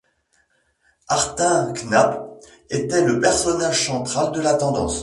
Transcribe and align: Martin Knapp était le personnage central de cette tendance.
Martin 1.11 1.73
Knapp 1.73 2.23
était 2.71 3.05
le 3.05 3.19
personnage 3.19 3.85
central 3.85 4.31
de 4.31 4.41
cette 4.41 4.57
tendance. 4.59 4.99